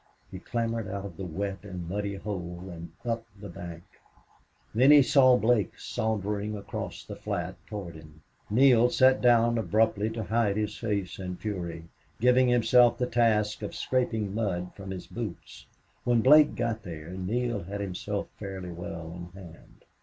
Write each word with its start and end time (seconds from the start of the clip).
Graft! 0.03 0.13
Graft!" 0.15 0.31
He 0.45 0.49
clambered 0.51 0.87
out 0.87 1.05
of 1.05 1.15
the 1.15 1.25
wet 1.25 1.59
and 1.61 1.87
muddy 1.87 2.15
hole 2.15 2.69
and 2.71 2.89
up 3.05 3.23
the 3.39 3.47
bank. 3.49 3.83
Then 4.73 4.89
he 4.89 5.03
saw 5.03 5.37
Blake 5.37 5.77
sauntering 5.77 6.57
across 6.57 7.03
the 7.03 7.15
flat 7.15 7.53
toward 7.67 7.93
him. 7.93 8.23
Neale 8.49 8.89
sat 8.89 9.21
down 9.21 9.59
abruptly 9.59 10.09
to 10.09 10.23
hide 10.23 10.57
his 10.57 10.75
face 10.75 11.19
and 11.19 11.39
fury, 11.39 11.85
giving 12.19 12.47
himself 12.47 12.97
the 12.97 13.05
task 13.05 13.61
of 13.61 13.75
scraping 13.75 14.33
mud 14.33 14.71
from 14.73 14.89
his 14.89 15.05
boots. 15.05 15.67
When 16.03 16.21
Blake 16.21 16.55
got 16.55 16.81
there 16.81 17.11
Neale 17.11 17.61
had 17.61 17.79
himself 17.79 18.27
fairly 18.39 18.71
well 18.71 19.11
in 19.35 19.39
hand. 19.39 19.85